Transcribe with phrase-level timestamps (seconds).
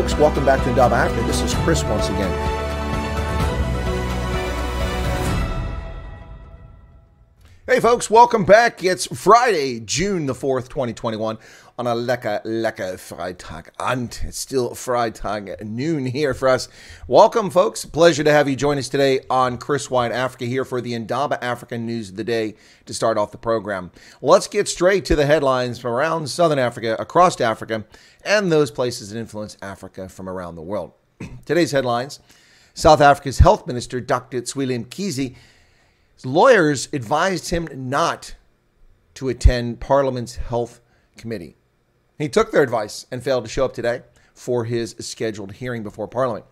[0.00, 1.26] folks, welcome back to Indaba Africa.
[1.26, 2.57] This is Chris once again.
[7.78, 8.82] Hey folks, welcome back.
[8.82, 11.38] It's Friday, June the 4th, 2021
[11.78, 13.68] on a lekker, lekker Freitag.
[13.78, 16.68] And it's still Freitag noon here for us.
[17.06, 17.84] Welcome folks.
[17.84, 21.38] Pleasure to have you join us today on Chris Wyatt Africa here for the Indaba
[21.44, 22.56] African news of the day
[22.86, 23.92] to start off the program.
[24.20, 27.84] Let's get straight to the headlines from around Southern Africa, across Africa,
[28.24, 30.94] and those places that influence Africa from around the world.
[31.46, 32.18] Today's headlines
[32.74, 34.42] South Africa's Health Minister, Dr.
[34.42, 35.36] Zweli Mkhize,
[36.24, 38.34] lawyers advised him not
[39.14, 40.80] to attend Parliament's Health
[41.16, 41.56] Committee.
[42.18, 44.02] He took their advice and failed to show up today
[44.34, 46.44] for his scheduled hearing before Parliament.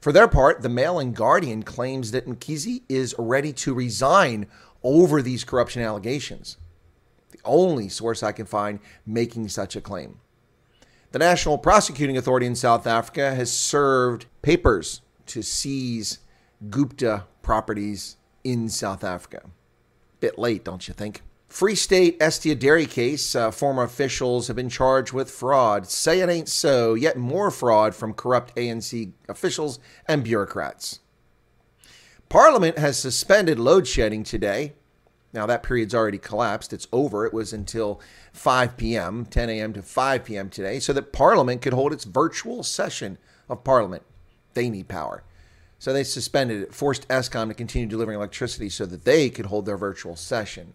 [0.00, 4.46] For their part, the Mail and Guardian claims that Mkhize is ready to resign
[4.82, 6.56] over these corruption allegations.
[7.30, 10.18] The only source I can find making such a claim.
[11.12, 16.18] The National Prosecuting Authority in South Africa has served papers to seize
[16.68, 19.42] Gupta properties in South Africa.
[20.20, 21.22] Bit late, don't you think?
[21.48, 25.86] Free State Estina Dairy case, uh, former officials have been charged with fraud.
[25.86, 31.00] Say it ain't so, yet more fraud from corrupt ANC officials and bureaucrats.
[32.30, 34.72] Parliament has suspended load shedding today.
[35.34, 36.72] Now, that period's already collapsed.
[36.72, 37.26] It's over.
[37.26, 38.00] It was until
[38.32, 39.72] 5 p.m., 10 a.m.
[39.74, 40.48] to 5 p.m.
[40.48, 43.18] today, so that Parliament could hold its virtual session
[43.50, 44.04] of Parliament.
[44.54, 45.22] They need power.
[45.82, 49.66] So they suspended it, forced Eskom to continue delivering electricity so that they could hold
[49.66, 50.74] their virtual session.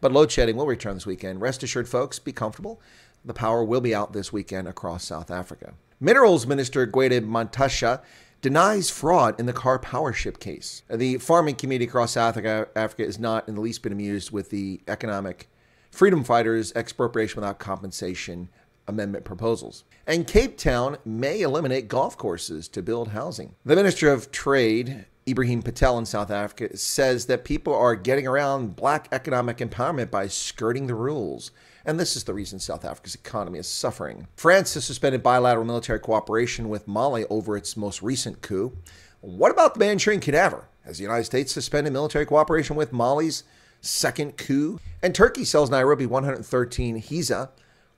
[0.00, 1.42] But load shedding will return this weekend.
[1.42, 2.80] Rest assured, folks, be comfortable.
[3.22, 5.74] The power will be out this weekend across South Africa.
[6.00, 8.00] Minerals Minister Gwede Mantashe
[8.40, 10.84] denies fraud in the Karpowership case.
[10.88, 14.80] The farming community across South Africa is not in the least bit amused with the
[14.88, 15.50] economic
[15.90, 18.48] freedom fighters' expropriation without compensation
[18.92, 19.84] amendment proposals.
[20.06, 23.54] And Cape Town may eliminate golf courses to build housing.
[23.64, 28.76] The Minister of Trade, Ebrahim Patel in South Africa, says that people are getting around
[28.76, 31.50] black economic empowerment by skirting the rules.
[31.84, 34.28] And this is the reason South Africa's economy is suffering.
[34.36, 38.76] France has suspended bilateral military cooperation with Mali over its most recent coup.
[39.20, 40.68] What about the Manchurian cadaver?
[40.84, 43.44] Has the United States suspended military cooperation with Mali's
[43.80, 44.80] second coup?
[45.00, 47.50] And Turkey sells Nairobi 113 Hiza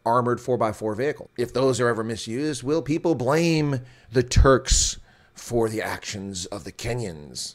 [0.05, 1.31] armored 4x4 vehicle.
[1.37, 3.81] If those are ever misused, will people blame
[4.13, 4.99] the Turks
[5.33, 7.55] for the actions of the Kenyans?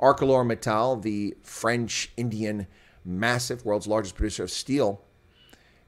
[0.00, 2.66] ArcelorMittal, the French Indian
[3.04, 5.02] massive, world's largest producer of steel,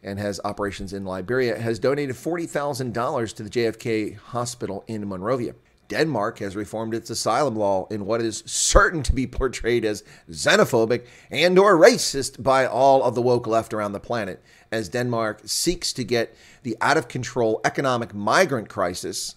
[0.02, 5.54] and has operations in Liberia, has donated $40,000 to the JFK Hospital in Monrovia.
[5.88, 11.06] Denmark has reformed its asylum law in what is certain to be portrayed as xenophobic
[11.30, 15.92] and or racist by all of the woke left around the planet as Denmark seeks
[15.94, 19.36] to get the out of control economic migrant crisis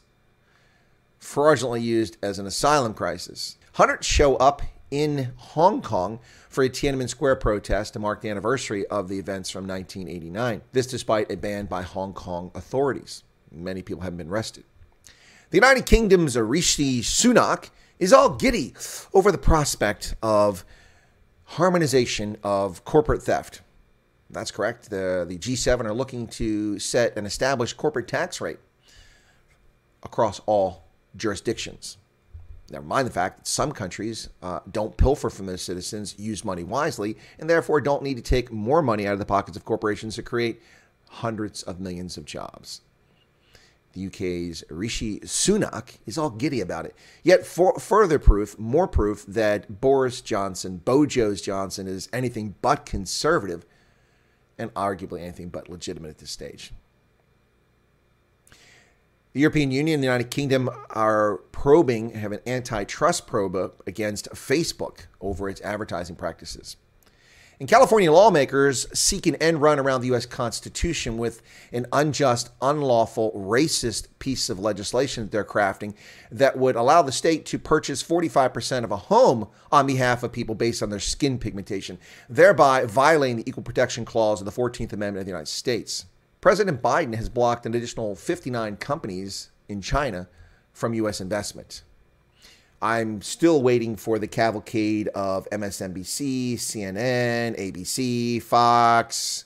[1.20, 3.58] fraudulently used as an asylum crisis.
[3.74, 6.20] Hundreds show up in Hong Kong
[6.50, 10.62] for a Tiananmen Square protest to mark the anniversary of the events from 1989.
[10.72, 13.24] This despite a ban by Hong Kong authorities.
[13.52, 14.64] Many people haven't been arrested.
[15.52, 18.74] The United Kingdom's Rishi Sunak is all giddy
[19.14, 20.64] over the prospect of
[21.44, 23.62] harmonization of corporate theft.
[24.30, 24.90] That's correct.
[24.90, 28.60] The, the G7 are looking to set an established corporate tax rate
[30.04, 30.84] across all
[31.16, 31.98] jurisdictions.
[32.72, 36.64] Never mind the fact that some countries uh, don't pilfer from their citizens, use money
[36.64, 40.16] wisely, and therefore don't need to take more money out of the pockets of corporations
[40.16, 40.62] to create
[41.10, 42.82] hundreds of millions of jobs.
[43.94, 46.96] The UK's Rishi Sunak is all giddy about it.
[47.24, 53.66] Yet, for further proof, more proof that Boris Johnson, Bojo's Johnson, is anything but conservative
[54.60, 56.72] and arguably anything but legitimate at this stage.
[59.34, 65.06] The European Union and the United Kingdom are probing, have an antitrust probe against Facebook
[65.22, 66.78] over its advertising practices.
[67.60, 70.26] And California lawmakers seek an end run around the U.S.
[70.26, 71.42] Constitution with
[71.74, 75.94] an unjust, unlawful, racist piece of legislation that they're crafting
[76.32, 80.56] that would allow the state to purchase 45% of a home on behalf of people
[80.56, 85.18] based on their skin pigmentation, thereby violating the Equal Protection Clause of the 14th Amendment
[85.18, 86.06] of the United States.
[86.40, 90.30] President Biden has blocked an additional 59 companies in China
[90.72, 91.20] from U.S.
[91.20, 91.84] investment.
[92.82, 99.46] I'm still waiting for the cavalcade of MSNBC, CNN, ABC, Fox,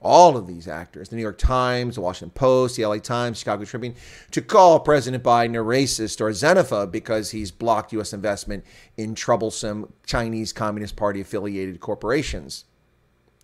[0.00, 3.64] all of these actors, the New York Times, the Washington Post, the LA Times, Chicago
[3.64, 3.94] Tribune,
[4.30, 8.12] to call President Biden a racist or xenophobe because he's blocked U.S.
[8.12, 8.64] investment
[8.96, 12.64] in troublesome Chinese Communist Party affiliated corporations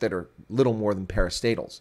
[0.01, 1.81] that are little more than parastatals.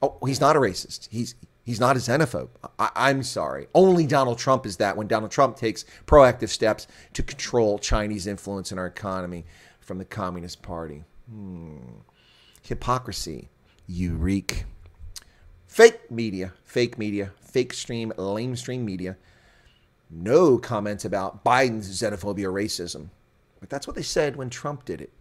[0.00, 1.08] Oh, he's not a racist.
[1.10, 1.34] He's
[1.68, 2.48] he's not a xenophobe.
[2.78, 3.66] I, am sorry.
[3.74, 8.72] Only Donald Trump is that when Donald Trump takes proactive steps to control Chinese influence
[8.72, 9.44] in our economy
[9.78, 11.04] from the Communist Party.
[11.30, 11.76] Hmm.
[12.62, 13.50] Hypocrisy.
[13.86, 14.64] You reek.
[15.66, 19.18] Fake media, fake media, fake stream, lame stream media.
[20.08, 23.10] No comments about Biden's xenophobia racism.
[23.60, 25.12] But that's what they said when Trump did it.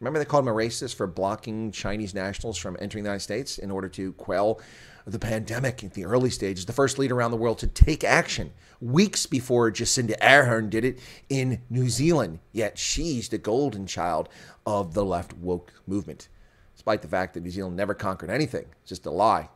[0.00, 3.58] Remember, they called him a racist for blocking Chinese nationals from entering the United States
[3.58, 4.60] in order to quell
[5.06, 6.66] the pandemic in the early stages.
[6.66, 10.98] The first leader around the world to take action weeks before Jacinda Ardern did it
[11.28, 12.40] in New Zealand.
[12.52, 14.28] Yet she's the golden child
[14.66, 16.28] of the left woke movement,
[16.74, 18.66] despite the fact that New Zealand never conquered anything.
[18.82, 19.48] It's just a lie.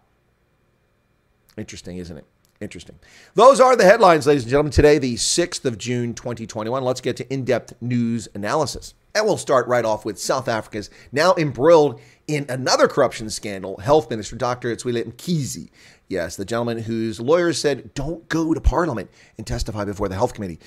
[1.58, 2.24] Interesting, isn't it?
[2.60, 2.98] Interesting.
[3.34, 4.72] Those are the headlines, ladies and gentlemen.
[4.72, 6.84] Today, the 6th of June, 2021.
[6.84, 8.94] Let's get to in depth news analysis.
[9.14, 14.08] And we'll start right off with South Africa's now embroiled in another corruption scandal, Health
[14.08, 14.74] Minister Dr.
[14.74, 15.68] Mkhize.
[16.06, 20.34] Yes, the gentleman whose lawyers said, don't go to Parliament and testify before the Health
[20.34, 20.58] Committee.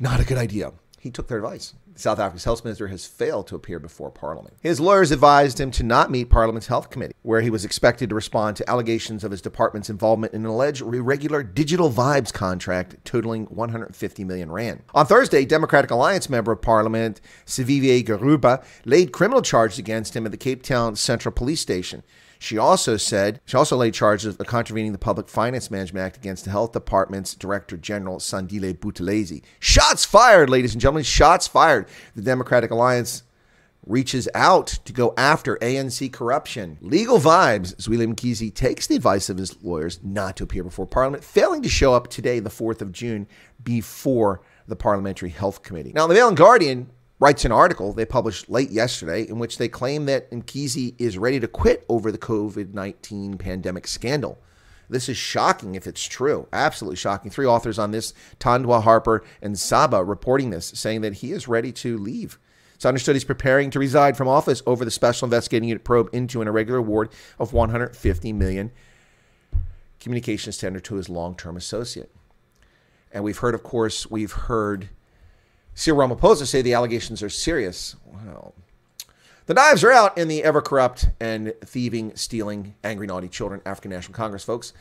[0.00, 0.72] Not a good idea.
[1.00, 1.74] He took their advice.
[1.94, 4.56] South Africa's health minister has failed to appear before Parliament.
[4.60, 8.14] His lawyers advised him to not meet Parliament's health committee, where he was expected to
[8.14, 13.44] respond to allegations of his department's involvement in an alleged irregular digital vibes contract totaling
[13.46, 14.82] 150 million rand.
[14.94, 20.32] On Thursday, Democratic Alliance member of Parliament Siviwe Gwarube laid criminal charges against him at
[20.32, 22.02] the Cape Town Central Police Station.
[22.46, 26.44] She also said she also laid charges of contravening the Public Finance Management Act against
[26.44, 29.42] the Health Department's Director General Sandile Buthelezi.
[29.58, 31.02] Shots fired, ladies and gentlemen.
[31.02, 31.88] Shots fired.
[32.14, 33.24] The Democratic Alliance
[33.84, 36.78] reaches out to go after ANC corruption.
[36.80, 41.24] Legal vibes as William takes the advice of his lawyers not to appear before Parliament,
[41.24, 43.26] failing to show up today, the 4th of June,
[43.64, 45.92] before the Parliamentary Health Committee.
[45.92, 49.68] Now, the Mail and Guardian writes an article they published late yesterday in which they
[49.68, 54.38] claim that Mkhize is ready to quit over the COVID 19 pandemic scandal.
[54.88, 56.46] This is shocking if it's true.
[56.52, 57.30] Absolutely shocking.
[57.30, 61.72] Three authors on this, Tandwa Harper and Saba, reporting this, saying that he is ready
[61.72, 62.38] to leave.
[62.76, 66.42] It's understood he's preparing to resign from office over the Special Investigating Unit probe into
[66.42, 68.70] an irregular award of 150 million
[69.98, 72.14] communications tender to his long-term associate.
[73.10, 74.90] And we've heard, of course, we've heard
[75.78, 77.96] Cyril Ramaphosa say the allegations are serious.
[78.06, 78.54] Well,
[79.44, 83.90] the knives are out in the ever corrupt and thieving, stealing, angry, naughty children African
[83.90, 84.72] National Congress, folks.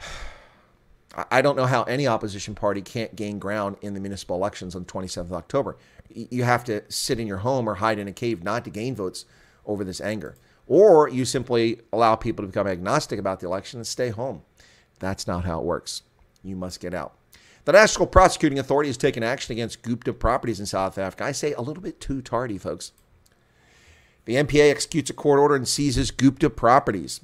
[1.30, 4.82] I don't know how any opposition party can't gain ground in the municipal elections on
[4.82, 5.76] the 27th of October.
[6.12, 8.96] You have to sit in your home or hide in a cave not to gain
[8.96, 9.26] votes
[9.64, 10.34] over this anger.
[10.66, 14.42] Or you simply allow people to become agnostic about the election and stay home.
[14.98, 16.02] That's not how it works.
[16.42, 17.14] You must get out.
[17.66, 21.24] The National Prosecuting Authority has taken action against Gupta properties in South Africa.
[21.24, 22.92] I say a little bit too tardy, folks.
[24.24, 27.20] The NPA executes a court order and seizes Gupta properties.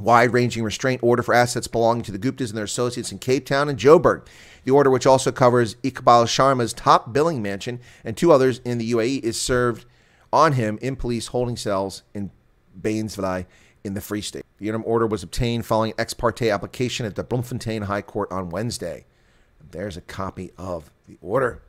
[0.00, 3.46] Wide ranging restraint order for assets belonging to the Guptas and their associates in Cape
[3.46, 4.26] Town and Joburg.
[4.64, 8.90] The order, which also covers Iqbal Sharma's top billing mansion and two others in the
[8.92, 9.84] UAE, is served
[10.32, 12.32] on him in police holding cells in
[12.80, 13.46] Bainsville
[13.84, 14.44] in the Free State.
[14.58, 18.48] The interim order was obtained following ex parte application at the Bloemfontein High Court on
[18.48, 19.04] Wednesday.
[19.72, 21.62] There's a copy of the order.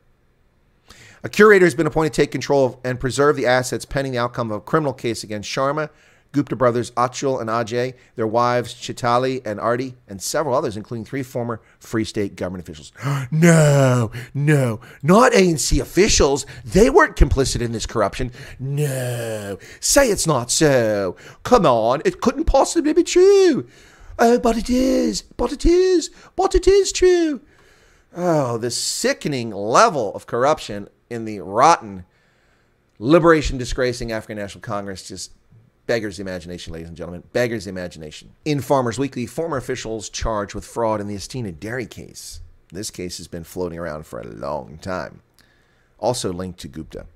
[1.22, 4.18] A curator has been appointed to take control of and preserve the assets pending the
[4.18, 5.88] outcome of a criminal case against Sharma,
[6.32, 11.22] Gupta brothers Achal and Ajay, their wives Chitali and Arti, and several others, including three
[11.22, 12.92] former Free State government officials.
[13.30, 16.44] no, no, not ANC officials.
[16.62, 18.30] They weren't complicit in this corruption.
[18.58, 21.16] No, say it's not so.
[21.42, 23.66] Come on, it couldn't possibly be true.
[24.18, 27.40] Oh, but it is, but it is, but it is true.
[28.16, 32.04] Oh, this sickening level of corruption in the rotten,
[33.00, 35.32] liberation disgracing African National Congress just
[35.86, 37.24] beggars the imagination, ladies and gentlemen.
[37.32, 38.30] Beggars the imagination.
[38.44, 42.40] In Farmers Weekly, former officials charged with fraud in the Estina Dairy case.
[42.72, 45.20] This case has been floating around for a long time.
[45.98, 47.06] Also linked to Gupta.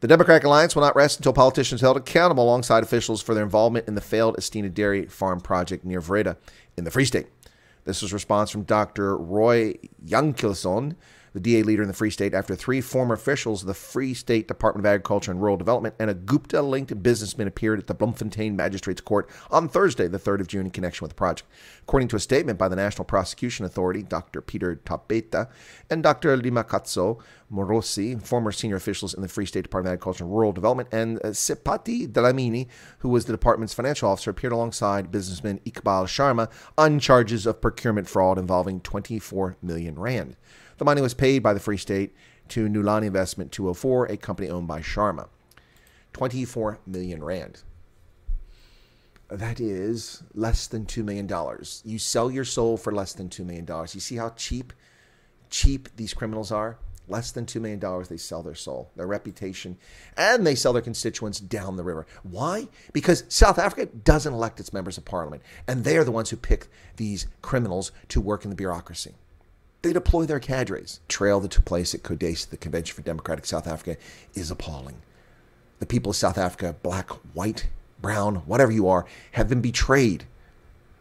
[0.00, 3.88] The Democratic Alliance will not rest until politicians held accountable alongside officials for their involvement
[3.88, 6.36] in the failed Estina Dairy Farm project near Vrede
[6.76, 7.26] in the Free State.
[7.86, 9.16] This was response from Dr.
[9.16, 10.96] Roy Jankielsohn,
[11.36, 14.48] the DA leader in the Free State, after three former officials of the Free State
[14.48, 18.56] Department of Agriculture and Rural Development and a Gupta linked businessman appeared at the Bloemfontein
[18.56, 21.46] Magistrates Court on Thursday, the 3rd of June, in connection with the project.
[21.82, 24.40] According to a statement by the National Prosecution Authority, Dr.
[24.40, 25.46] Peter Thabethe
[25.90, 26.34] and Dr.
[26.38, 27.20] Limakatso
[27.52, 31.18] Moorosi, former senior officials in the Free State Department of Agriculture and Rural Development, and
[31.18, 32.66] uh, Seipati Dlamini,
[33.00, 38.08] who was the department's financial officer, appeared alongside businessman Iqbal Sharma on charges of procurement
[38.08, 40.34] fraud involving 24 million rand.
[40.78, 42.14] The money was paid by the Free State
[42.48, 45.28] to Nulane Investment 204, a company owned by Sharma.
[46.12, 47.62] 24 million rand.
[49.28, 51.28] That is less than $2 million.
[51.84, 53.66] You sell your soul for less than $2 million.
[53.68, 54.72] You see how cheap,
[55.50, 56.78] cheap these criminals are?
[57.08, 59.78] Less than $2 million, they sell their soul, their reputation,
[60.16, 62.06] and they sell their constituents down the river.
[62.22, 62.68] Why?
[62.92, 66.36] Because South Africa doesn't elect its members of parliament, and they are the ones who
[66.36, 69.14] pick these criminals to work in the bureaucracy.
[69.86, 70.98] They deploy their cadres.
[71.06, 73.96] Trail that took place at CODESA, the Convention for Democratic South Africa,
[74.34, 74.96] is appalling.
[75.78, 77.68] The people of South Africa, black, white,
[78.02, 80.24] brown, whatever you are, have been betrayed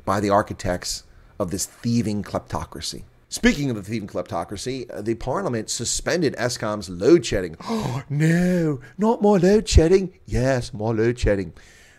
[0.06, 1.04] by the architects
[1.40, 3.06] of this thieving kleptocracy.
[3.28, 7.58] Speaking of the thieving kleptocracy, uh, the parliament suspended Eskom's load shedding.
[7.68, 10.14] Oh, no, not more load shedding.
[10.28, 11.54] Yes, more load shedding.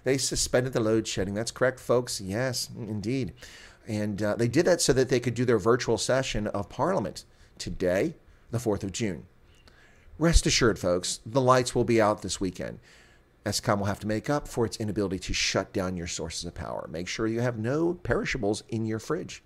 [0.04, 1.34] They suspended the load shedding.
[1.34, 2.20] That's correct, folks.
[2.20, 3.32] Yes, indeed.
[3.86, 7.24] And uh, they did that so that they could do their virtual session of parliament
[7.58, 8.14] today,
[8.50, 9.26] the 4th of June.
[10.18, 12.78] Rest assured, folks, the lights will be out this weekend.
[13.44, 16.54] Eskom will have to make up for its inability to shut down your sources of
[16.54, 16.88] power.
[16.90, 19.42] Make sure you have no perishables in your fridge.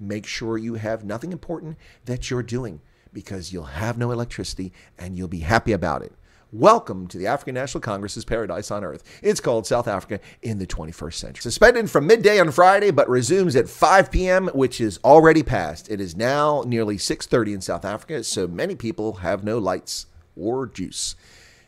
[0.00, 2.80] Make sure you have nothing important that you're doing
[3.12, 6.12] because you'll have no electricity and you'll be happy about it.
[6.52, 9.04] Welcome to the African National Congress's paradise on earth.
[9.22, 11.42] It's called South Africa in the 21st century.
[11.42, 15.90] Suspended from midday on Friday, but resumes at 5 p.m., which is already past.
[15.90, 20.66] It is now nearly 6:30 in South Africa, so many people have no lights or
[20.66, 21.16] juice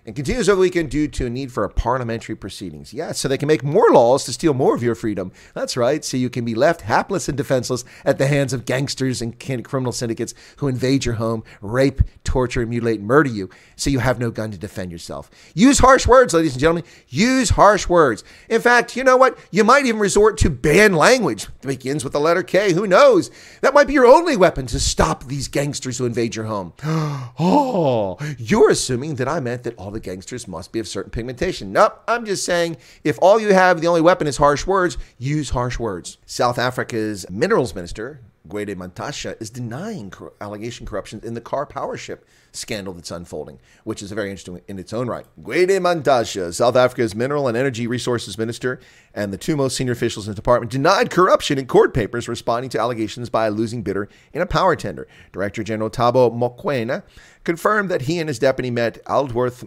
[0.06, 2.92] and continues over the weekend due to a need for parliamentary proceedings.
[2.92, 5.32] Yes, so they can make more laws to steal more of your freedom.
[5.54, 9.22] That's right, so you can be left hapless and defenseless at the hands of gangsters
[9.22, 13.98] and criminal syndicates who invade your home, rape, torture, mutilate, and murder you, so you
[13.98, 15.30] have no gun to defend yourself.
[15.54, 16.84] Use harsh words, ladies and gentlemen.
[17.08, 18.24] Use harsh words.
[18.48, 19.38] In fact, you know what?
[19.50, 21.44] You might even resort to banned language.
[21.62, 22.72] It begins with the letter K.
[22.72, 23.30] Who knows?
[23.60, 26.72] That might be your only weapon to stop these gangsters who invade your home.
[26.84, 31.72] oh, you're assuming that I meant that all the gangsters must be of certain pigmentation.
[31.72, 35.50] Nope, I'm just saying if all you have, the only weapon is harsh words, use
[35.50, 36.18] harsh words.
[36.26, 42.20] South Africa's minerals minister, Gwede Mantashe, is denying cor- allegation corruption in the Karpowership
[42.52, 45.26] scandal that's unfolding, which is very interesting in its own right.
[45.42, 48.80] Gwede Mantashe, South Africa's mineral and energy resources minister,
[49.14, 52.70] and the two most senior officials in the department denied corruption in court papers responding
[52.70, 55.06] to allegations by a losing bidder in a power tender.
[55.32, 57.02] Director General Thabo Mokoena
[57.44, 59.64] confirmed that he and his deputy met Aldworth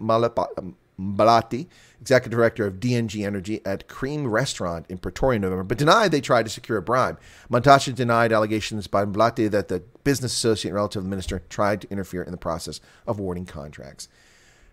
[0.99, 1.67] Mbalati,
[2.03, 6.43] executive director of DNG Energy, at Cream Restaurant in Pretoria November, but denied they tried
[6.43, 7.17] to secure a bribe.
[7.49, 11.79] Mantashe denied allegations by Mbalati that the business associate and relative of the minister tried
[11.79, 14.09] to interfere in the process of awarding contracts.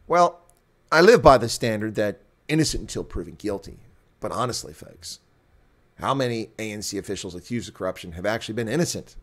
[0.08, 0.40] Well,
[0.90, 2.18] I live by the standard that
[2.48, 3.78] innocent until proven guilty.
[4.18, 5.20] But honestly, folks,
[6.00, 9.14] how many ANC officials accused of corruption have actually been innocent?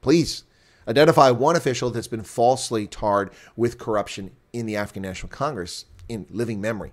[0.00, 0.42] Please
[0.88, 6.26] identify one official that's been falsely tarred with corruption in the African National Congress in
[6.30, 6.92] living memory.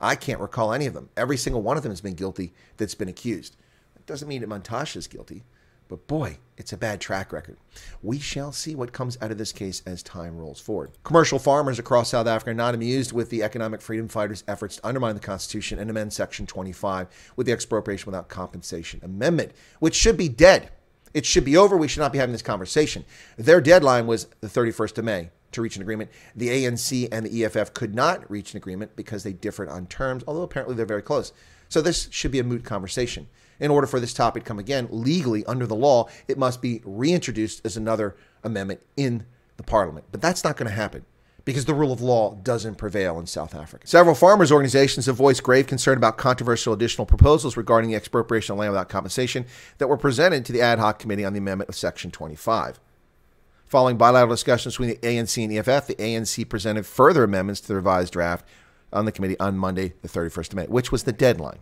[0.00, 1.10] I can't recall any of them.
[1.16, 3.56] Every single one of them has been guilty that's been accused.
[3.94, 5.44] That doesn't mean that Mantashe is guilty,
[5.88, 7.58] but boy, it's a bad track record.
[8.02, 10.92] We shall see what comes out of this case as time rolls forward.
[11.02, 14.86] Commercial farmers across South Africa are not amused with the economic freedom fighters' efforts to
[14.86, 20.16] undermine the Constitution and amend Section 25 with the expropriation without compensation amendment, which should
[20.16, 20.70] be dead.
[21.12, 21.76] It should be over.
[21.76, 23.04] We should not be having this conversation.
[23.36, 26.10] Their deadline was the 31st of May to reach an agreement.
[26.34, 30.24] The ANC and the EFF could not reach an agreement because they differed on terms,
[30.26, 31.32] although apparently they're very close.
[31.68, 33.28] So this should be a moot conversation.
[33.60, 36.80] In order for this topic to come again legally under the law, it must be
[36.84, 39.26] reintroduced as another amendment in
[39.56, 40.06] the parliament.
[40.10, 41.04] But that's not going to happen
[41.44, 43.86] because the rule of law doesn't prevail in South Africa.
[43.86, 48.58] Several farmers' organizations have voiced grave concern about controversial additional proposals regarding the expropriation of
[48.58, 49.46] land without compensation
[49.78, 52.80] that were presented to the ad hoc committee on the amendment of Section 25.
[53.70, 57.76] Following bilateral discussions between the ANC and EFF, the ANC presented further amendments to the
[57.76, 58.44] revised draft
[58.92, 61.60] on the committee on Monday, the 31st of May, which was the deadline.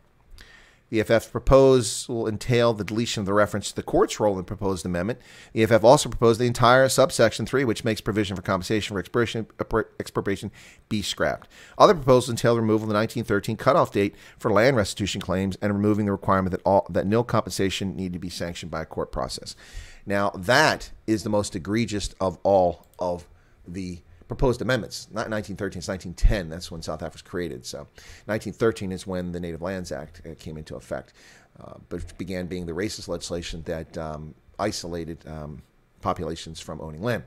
[0.88, 4.44] The EFF's proposal entailed the deletion of the reference to the court's role in the
[4.44, 5.18] proposed amendment.
[5.52, 10.50] The EFF also proposed the entire subsection 3, which makes provision for compensation for expropriation,
[10.88, 11.46] be scrapped.
[11.76, 16.06] Other proposals entailed removal of the 1913 cutoff date for land restitution claims and removing
[16.06, 19.54] the requirement that, all, that nil compensation need to be sanctioned by a court process.
[20.08, 23.28] Now, that is the most egregious of all of
[23.66, 25.06] the proposed amendments.
[25.10, 26.48] Not 1913, it's 1910.
[26.48, 27.66] That's when South Africa was created.
[27.66, 27.80] So
[28.24, 31.12] 1913 is when the Native Lands Act uh, came into effect,
[31.62, 35.60] uh, but began being the racist legislation that um, isolated um,
[36.00, 37.24] populations from owning land.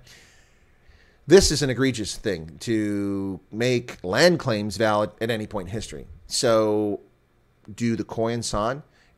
[1.28, 6.08] This is an egregious thing to make land claims valid at any point in history.
[6.26, 7.00] So,
[7.76, 8.34] do the Khoi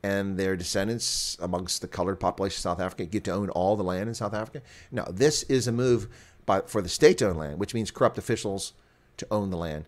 [0.04, 3.84] and their descendants amongst the colored population of South Africa get to own all the
[3.84, 4.62] land in South Africa?
[4.92, 6.08] No, this is a move
[6.46, 8.74] by, for the state to own land, which means corrupt officials
[9.18, 9.86] to own the land,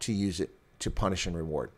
[0.00, 1.70] to use it to punish and reward.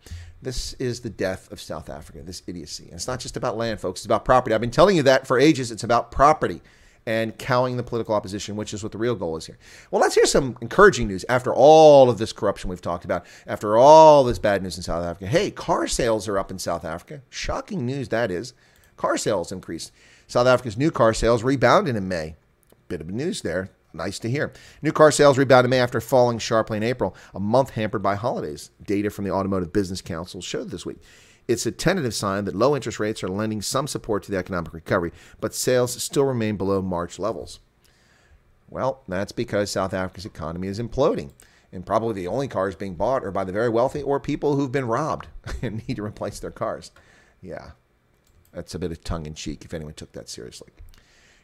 [0.43, 2.85] This is the death of South Africa, this idiocy.
[2.85, 4.55] And it's not just about land, folks, it's about property.
[4.55, 5.71] I've been telling you that for ages.
[5.71, 6.61] It's about property
[7.09, 9.57] and cowing the political opposition, which is what the real goal is here.
[9.91, 13.79] Well, let's hear some encouraging news after all of this corruption we've talked about, after
[13.79, 15.27] all this bad news in South Africa.
[15.27, 17.23] Hey, car sales are up in South Africa.
[17.31, 18.53] Shocking news that is.
[18.99, 19.91] Car sales increased.
[20.27, 22.37] South Africa's new car sales rebounded in May.
[22.89, 23.71] Bit of news there.
[23.95, 24.53] Nice to hear.
[24.83, 28.17] New car sales rebounded in May after falling sharply in April, a month hampered by
[28.17, 28.71] holidays.
[28.85, 30.99] Data from the Automotive Business Council showed this week.
[31.49, 34.75] It's a tentative sign that low interest rates are lending some support to the economic
[34.75, 37.59] recovery, but sales still remain below March levels.
[38.69, 41.33] Well, that's because South Africa's economy is imploding.
[41.73, 44.73] And probably the only cars being bought are by the very wealthy or people who've
[44.73, 45.29] been robbed
[45.63, 46.91] and need to replace their cars.
[47.41, 47.73] Yeah,
[48.53, 50.69] that's a bit of tongue in cheek if anyone took that seriously.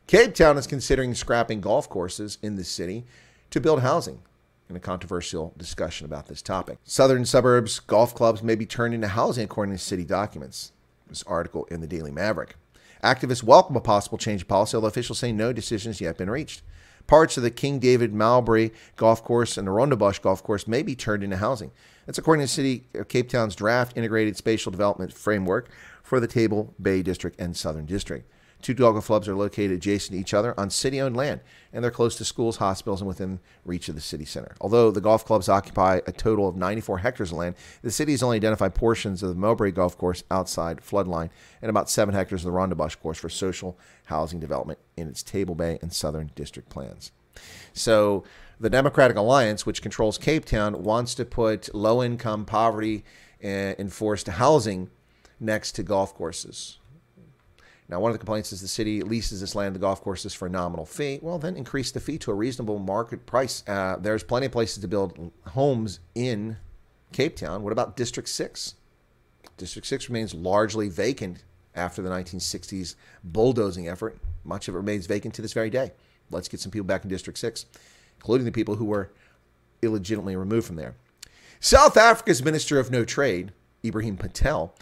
[0.07, 3.05] Cape Town is considering scrapping golf courses in the city
[3.51, 4.21] to build housing
[4.69, 6.79] in a controversial discussion about this topic.
[6.85, 10.73] Southern suburbs golf clubs may be turned into housing according to city documents.
[11.09, 12.57] This article in the Daily Maverick.
[13.03, 16.31] Activists welcome a possible change of policy, although officials say no decision has yet been
[16.31, 16.63] reached.
[17.07, 20.97] Parts of the King David Mowbray Golf Course and the Rondebosch Golf Course may be
[20.97, 21.71] turned into housing.
[22.07, 25.69] That's according to City of Cape Town's draft integrated spatial development framework
[26.03, 28.27] for the Table Bay District and Southern District.
[28.65, 31.91] Two golf clubs are located adjacent to each other on city owned land, and they're
[31.91, 34.57] close to schools, hospitals, and within reach of the city center.
[34.59, 38.23] Although the golf clubs occupy a total of 94 hectares of land, the city has
[38.23, 41.29] only identified portions of the Mowbray Golf Course outside floodline
[41.61, 45.55] and about 7 hectares of the Rondebosch Course for social housing development in its Table
[45.55, 47.13] Bay and Southern District plans.
[47.75, 48.25] So,
[48.59, 53.05] the Democratic Alliance, which controls Cape Town, wants to put low income, poverty,
[53.43, 54.89] and enforced housing
[55.39, 56.79] next to golf courses.
[57.89, 60.47] Now, one of the complaints is the city leases this land the golf courses for
[60.47, 61.19] a nominal fee.
[61.21, 63.63] Well, then increase the fee to a reasonable market price.
[63.67, 66.57] Uh, there's plenty of places to build homes in
[67.13, 67.63] Cape Town.
[67.63, 68.75] What about District 6?
[69.59, 71.45] District 6 remains largely vacant
[71.75, 74.19] after the 1960s bulldozing effort.
[74.45, 75.93] Much of it remains vacant to this very day.
[76.31, 77.67] Let's get some people back in District 6,
[78.17, 79.11] including the people who were
[79.83, 80.95] illegitimately removed from there.
[81.61, 84.75] South Africa's Minister of No Trade, Ebrahim Patel,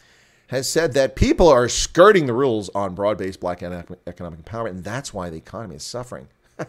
[0.52, 4.84] has said that people are skirting the rules on broad based black economic empowerment, and
[4.84, 6.28] that's why the economy is suffering.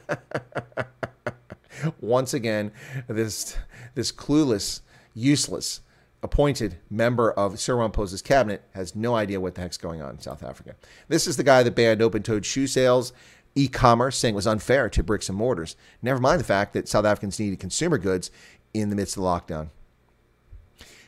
[1.99, 2.71] Once again,
[3.07, 3.57] this,
[3.93, 4.79] this clueless,
[5.13, 5.81] useless,
[6.21, 10.19] appointed member of Cyril Ramaphosa's cabinet has no idea what the heck's going on in
[10.21, 10.75] South Africa.
[11.09, 13.11] This is the guy that banned open-toed shoe sales,
[13.53, 15.75] e-commerce, saying it was unfair to bricks and mortars.
[16.01, 18.31] Never mind the fact that South Africans needed consumer goods
[18.73, 19.71] in the midst of the lockdown.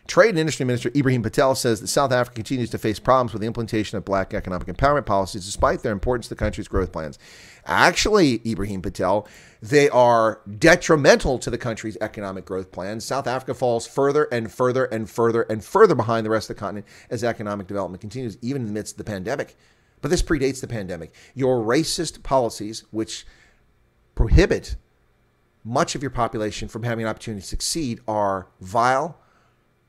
[0.07, 3.41] Trade and Industry Minister Ebrahim Patel says that South Africa continues to face problems with
[3.41, 7.17] the implementation of black economic empowerment policies despite their importance to the country's growth plans.
[7.65, 9.27] Actually, Ebrahim Patel,
[9.63, 13.03] they are detrimental to the country's economic growth plans.
[13.03, 16.59] South Africa falls further and further and further and further behind the rest of the
[16.59, 19.55] continent as economic development continues, even in the midst of the pandemic.
[20.01, 21.15] But this predates the pandemic.
[21.33, 23.25] Your racist policies, which
[24.13, 24.75] prohibit
[25.63, 29.19] much of your population from having an opportunity to succeed, are vile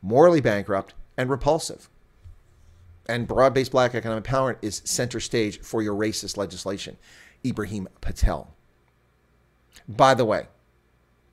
[0.02, 1.88] morally bankrupt, and repulsive.
[3.08, 6.96] And broad based black economic empowerment is center stage for your racist legislation.
[7.44, 8.54] Ebrahim Patel.
[9.88, 10.48] By the way,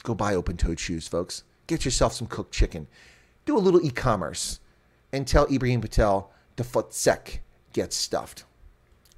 [0.03, 1.43] go buy open toed shoes, folks.
[1.65, 2.87] Get yourself some cooked chicken.
[3.45, 4.59] Do a little e commerce
[5.11, 7.39] and tell Ebrahim Patel the futsek
[7.73, 8.45] gets stuffed.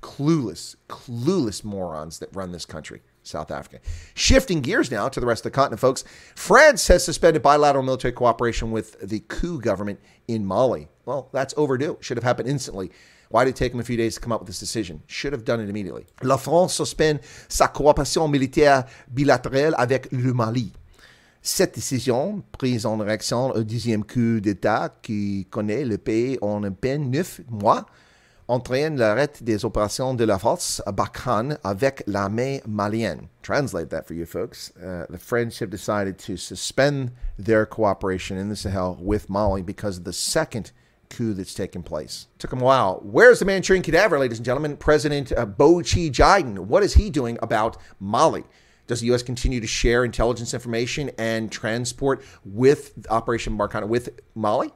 [0.01, 3.01] Clueless, clueless morons that run this country.
[3.25, 3.79] South Africa.
[4.13, 6.03] Shifting gears now to the rest of the continent, folks.
[6.35, 10.88] France has suspended bilateral military cooperation with the coup government in Mali.
[11.05, 11.97] Well, that's overdue.
[12.01, 12.91] Should have happened instantly.
[13.29, 15.01] Why did it take them a few days to come up with this decision?
[15.07, 16.05] Should have done it immediately.
[16.21, 20.71] La France suspend sa coopération militaire bilatérale avec le Mali.
[21.41, 26.71] Cette décision, prise en réaction au deuxième coup d'État qui connaît le pays en à
[26.71, 27.85] peine neuf mois,
[28.47, 33.27] entraîne l'arrêt des opérations de la force Barkhane avec l'armée malienne.
[33.41, 34.71] Translate that for you folks.
[34.77, 39.97] Uh, the French have decided to suspend their cooperation in the Sahel with Mali because
[39.97, 40.71] of the second
[41.10, 42.27] coup that's taken place.
[42.39, 42.99] Took them a while.
[43.03, 44.77] Where's the Manchurian cadaver, ladies and gentlemen?
[44.77, 46.60] President uh, Bo Chi Jiden.
[46.60, 48.43] What is he doing about Mali?
[48.88, 49.23] Does the U.S.
[49.23, 54.71] continue to share intelligence information and transport with Operation Barkhane with Mali?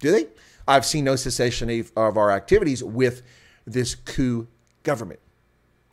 [0.00, 0.28] Do they?
[0.66, 3.22] I've seen no cessation of our activities with
[3.66, 4.48] this coup
[4.82, 5.20] government,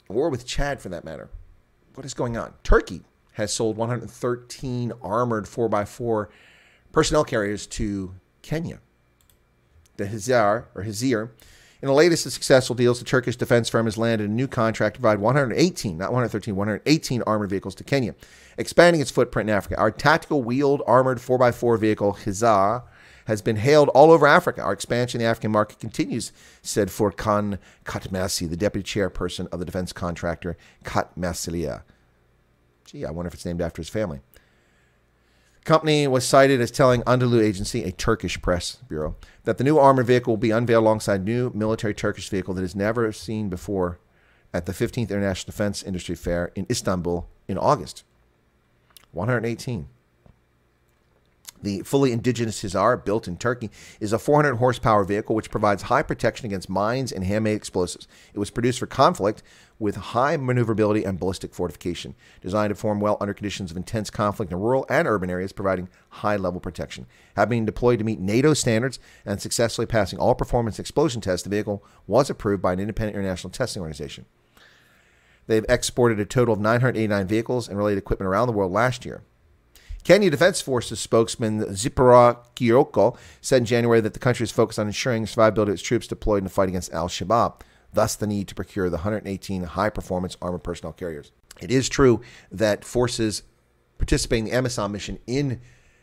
[0.10, 1.30] or with Chad for that matter.
[1.96, 2.54] What is going on?
[2.64, 3.02] Turkey
[3.34, 6.28] has sold 113 armored 4x4
[6.92, 8.80] personnel carriers to Kenya.
[9.98, 11.32] The Hizar, or Hizir,
[11.82, 14.96] in the latest of successful deals, the Turkish defense firm has landed a new contract
[14.96, 18.14] to provide 118, not 113, 118 armored vehicles to Kenya,
[18.58, 19.78] expanding its footprint in Africa.
[19.78, 22.84] Our tactical wheeled armored 4x4 vehicle, Hizar,
[23.32, 24.62] has been hailed all over Africa.
[24.62, 29.66] Our expansion in the African market continues, said Furkan Katmerci, the deputy chairperson of the
[29.66, 31.84] defense contractor Katmerciler.
[32.86, 34.20] Gee, I wonder if it's named after his family.
[35.56, 39.16] The company was cited as telling Anadolu Agency, a Turkish press bureau,
[39.46, 42.76] that the new armored vehicle will be unveiled alongside new military Turkish vehicle that is
[42.76, 44.00] never seen before
[44.54, 48.04] at the 15th International Defense Industry Fair in Istanbul in August.
[49.12, 49.88] 118.
[51.64, 53.70] The fully indigenous Hizar, built in Turkey,
[54.00, 58.08] is a 400 horsepower vehicle which provides high protection against mines and handmade explosives.
[58.34, 59.44] It was produced for conflict
[59.78, 64.52] with high maneuverability and ballistic fortification, designed to perform well under conditions of intense conflict
[64.52, 67.06] in rural and urban areas, providing high level protection.
[67.36, 71.50] Having been deployed to meet NATO standards and successfully passing all performance explosion tests, the
[71.50, 74.26] vehicle was approved by an independent international testing organization.
[75.48, 79.24] They've exported a total of 989 vehicles and related equipment around the world last year.
[80.04, 84.88] Kenya Defense Forces spokesman Zipporah Kioko said in January that the country is focused on
[84.88, 87.62] ensuring survivability of its troops deployed in the fight against Al Shabaab,
[87.94, 91.32] thus, the need to procure the 118 high performance armored personnel carriers.
[91.60, 93.44] It is true that forces
[94.00, 95.62] participating in the AMISOM mission in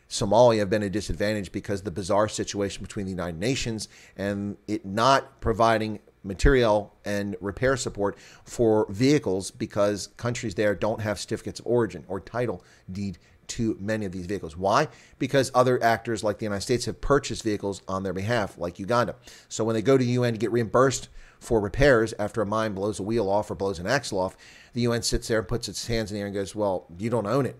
[0.09, 4.85] Somalia have been a disadvantage because the bizarre situation between the United Nations and it
[4.85, 11.67] not providing material and repair support for vehicles because countries there don't have certificates of
[11.67, 13.17] origin or title deed
[13.49, 14.55] to many of these vehicles.
[14.55, 14.87] Why?
[15.17, 19.15] Because other actors like the United States have purchased vehicles on their behalf, like Uganda.
[19.47, 21.09] So when they go to the UN to get reimbursed
[21.39, 24.35] for repairs after a mine blows a wheel off or blows an axle off,
[24.73, 27.09] the UN sits there and puts its hands in the air and goes, Well, you
[27.09, 27.57] don't own it.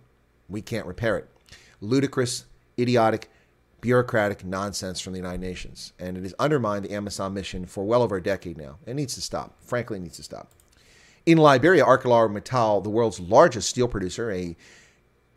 [0.47, 1.30] We can't repair it.
[1.82, 2.45] Ludicrous,
[2.78, 3.30] idiotic,
[3.82, 5.93] bureaucratic nonsense from the United Nations.
[5.99, 8.78] And it has undermined the AMISOM mission for well over a decade now.
[8.86, 9.56] It needs to stop.
[9.62, 10.52] Frankly, it needs to stop.
[11.25, 14.56] In Liberia, ArcelorMittal, the world's largest steel producer, a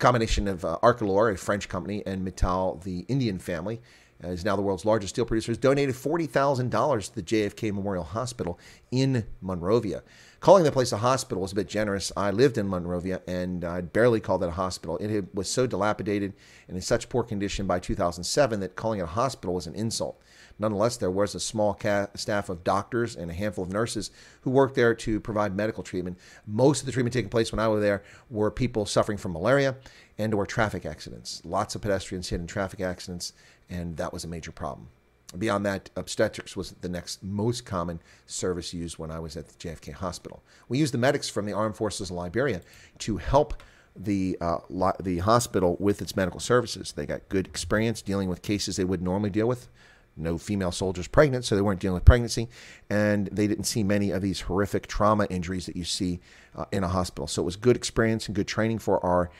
[0.03, 3.81] combination of uh, Arcelor, a French company, and Mittal, the Indian family,
[4.21, 8.03] uh, is now the world's largest steel producer, has donated $40,000 to the JFK Memorial
[8.03, 8.59] Hospital
[8.91, 10.03] in Monrovia.
[10.41, 12.11] Calling the place a hospital was a bit generous.
[12.17, 14.97] I lived in Monrovia and I'd barely call that a hospital.
[14.97, 16.33] It was so dilapidated
[16.67, 20.21] and in such poor condition by 2007 that calling it a hospital was an insult.
[20.59, 21.77] Nonetheless, there was a small
[22.15, 24.11] staff of doctors and a handful of nurses
[24.41, 26.17] who worked there to provide medical treatment.
[26.45, 29.75] Most of the treatment taking place when I was there were people suffering from malaria
[30.17, 31.41] and or traffic accidents.
[31.43, 33.33] Lots of pedestrians hit in traffic accidents,
[33.69, 34.89] and that was a major problem.
[35.37, 39.55] Beyond that, obstetrics was the next most common service used when I was at the
[39.55, 40.43] JFK hospital.
[40.69, 42.61] We used the medics from the Armed Forces of Liberia
[42.99, 43.55] to help
[43.95, 44.57] the uh,
[45.01, 46.91] the hospital with its medical services.
[46.91, 49.67] They got good experience dealing with cases they would normally deal with
[50.15, 52.47] no female soldiers pregnant, so they weren't dealing with pregnancy,
[52.89, 56.19] and they didn't see many of these horrific trauma injuries that you see
[56.55, 57.27] uh, in a hospital.
[57.27, 59.31] So it was good experience and good training for our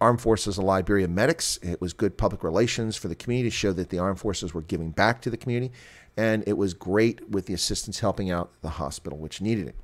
[0.00, 1.58] Armed Forces of Liberia medics.
[1.62, 4.62] It was good public relations for the community to show that the Armed Forces were
[4.62, 5.72] giving back to the community,
[6.16, 9.76] and it was great with the assistance helping out the hospital, which needed it.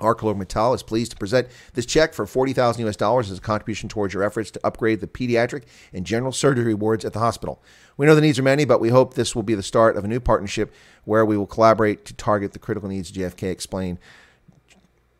[0.00, 4.12] ArcelorMittal is pleased to present this check for 40,000 US dollars as a contribution towards
[4.12, 7.62] your efforts to upgrade the pediatric and general surgery wards at the hospital.
[7.96, 10.04] We know the needs are many, but we hope this will be the start of
[10.04, 10.72] a new partnership
[11.04, 13.98] where we will collaborate to target the critical needs JFK explained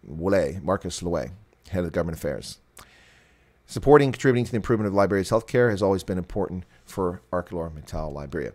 [0.06, 1.30] Wule, Marcus Loue,
[1.70, 2.58] head of government affairs.
[3.66, 8.12] Supporting and contributing to the improvement of Liberia's healthcare has always been important for ArcelorMittal
[8.12, 8.52] Liberia.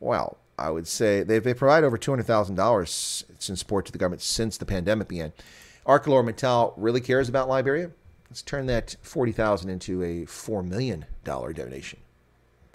[0.00, 3.92] Well, I would say they they provide over two hundred thousand dollars in support to
[3.92, 5.32] the government since the pandemic began.
[5.86, 7.90] ArcelorMittal really cares about Liberia.
[8.30, 12.00] Let's turn that forty thousand into a four million dollar donation,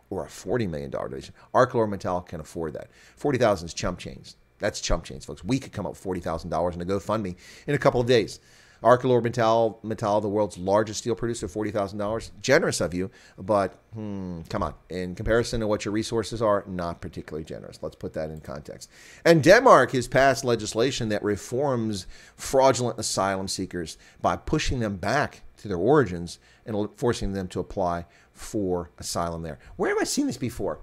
[0.10, 1.34] or a forty million dollar donation.
[1.54, 2.90] ArcelorMittal can afford that.
[3.16, 4.34] Forty thousand is chump change.
[4.60, 5.44] That's chump change, folks.
[5.44, 7.36] We could come up with forty thousand dollars in a GoFundMe
[7.68, 8.40] in a couple of days.
[8.84, 12.32] ArcelorMittal, Mittal, the world's largest steel producer, forty thousand dollars.
[12.42, 14.74] Generous of you, but hmm, come on.
[14.90, 17.80] In comparison to what your resources are, not particularly generous.
[17.82, 18.90] Let's put that in context.
[19.26, 25.68] And Denmark has passed legislation that reforms fraudulent asylum seekers by pushing them back to
[25.68, 29.60] their origins and forcing them to apply for asylum there.
[29.76, 30.80] Where have I seen this before?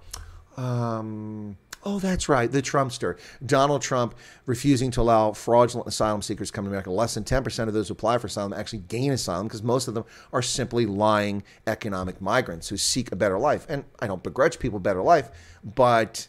[0.57, 3.19] Um, Oh, that's right, the Trumpster.
[3.45, 4.15] Donald Trump
[4.47, 6.89] refusing to allow fraudulent asylum seekers come to America.
[6.89, 9.93] Less than 10% of those who apply for asylum actually gain asylum because most of
[9.93, 13.67] them are simply lying economic migrants who seek a better life.
[13.69, 15.29] And I don't begrudge people better life,
[15.63, 16.27] but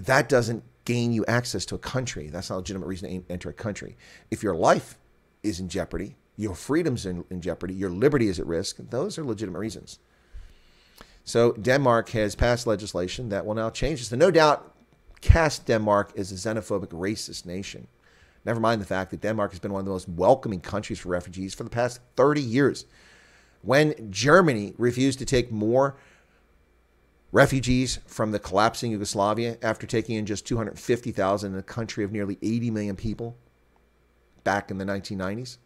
[0.00, 2.28] that doesn't gain you access to a country.
[2.28, 3.96] That's not a legitimate reason to enter a country.
[4.32, 4.98] If your life
[5.44, 9.24] is in jeopardy, your freedom's in, in jeopardy, your liberty is at risk, those are
[9.24, 10.00] legitimate reasons.
[11.22, 14.10] So Denmark has passed legislation that will now change this.
[14.10, 14.74] And no doubt
[15.20, 17.86] cast Denmark as a xenophobic, racist nation.
[18.44, 21.08] Never mind the fact that Denmark has been one of the most welcoming countries for
[21.10, 22.86] refugees for the past 30 years.
[23.62, 25.96] When Germany refused to take more
[27.32, 32.38] refugees from the collapsing Yugoslavia after taking in just 250,000 in a country of nearly
[32.40, 33.36] 80 million people
[34.44, 35.58] back in the 1990s.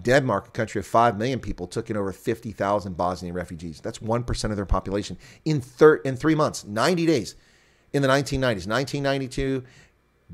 [0.00, 3.80] Denmark, a country of 5 million people, took in over 50,000 Bosnian refugees.
[3.80, 7.36] That's 1% of their population in, thir- in three months, 90 days
[7.92, 8.66] in the 1990s.
[8.66, 9.64] 1992,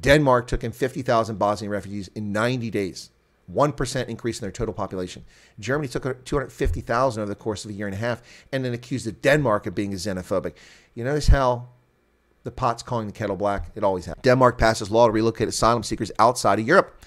[0.00, 3.10] Denmark took in 50,000 Bosnian refugees in 90 days.
[3.52, 5.24] 1% increase in their total population.
[5.58, 9.22] Germany took 250,000 over the course of a year and a half and then accused
[9.22, 10.54] Denmark of being xenophobic.
[10.94, 11.68] You notice how
[12.44, 13.70] the pot's calling the kettle black?
[13.74, 14.22] It always happens.
[14.22, 17.02] Denmark passes law to relocate asylum seekers outside of Europe.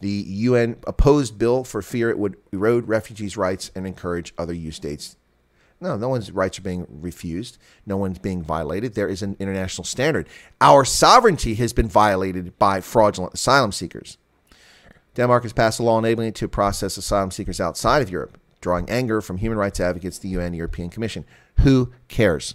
[0.00, 4.70] The UN opposed bill for fear it would erode refugees' rights and encourage other EU
[4.70, 5.16] states.
[5.80, 7.58] No, no one's rights are being refused.
[7.84, 8.94] No one's being violated.
[8.94, 10.28] There is an international standard.
[10.60, 14.16] Our sovereignty has been violated by fraudulent asylum seekers.
[15.14, 18.88] Denmark has passed a law enabling it to process asylum seekers outside of Europe, drawing
[18.88, 21.24] anger from human rights advocates, the UN, European Commission.
[21.60, 22.54] Who cares?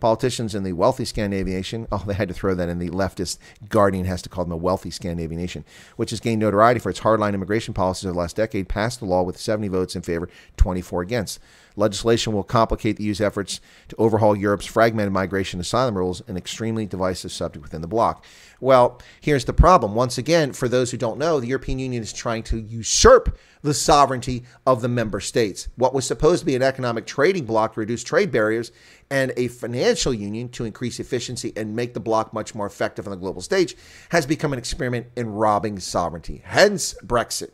[0.00, 2.78] Politicians in the wealthy Scandinavian nation, oh, they had to throw that in.
[2.78, 5.64] The leftist Guardian has to call them a wealthy Scandinavian nation,
[5.96, 9.06] which has gained notoriety for its hardline immigration policies over the last decade, passed the
[9.06, 11.40] law with 70 votes in favor, 24 against.
[11.74, 16.86] Legislation will complicate the EU's efforts to overhaul Europe's fragmented migration asylum rules, an extremely
[16.86, 18.24] divisive subject within the bloc.
[18.60, 19.94] Well, here's the problem.
[19.94, 23.74] Once again, for those who don't know, the European Union is trying to usurp the
[23.74, 25.68] sovereignty of the member states.
[25.76, 28.72] What was supposed to be an economic trading bloc to reduce trade barriers
[29.10, 33.10] and a financial union to increase efficiency and make the bloc much more effective on
[33.10, 33.76] the global stage
[34.10, 36.42] has become an experiment in robbing sovereignty.
[36.44, 37.50] Hence, Brexit